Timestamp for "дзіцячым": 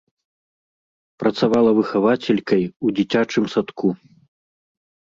2.99-3.45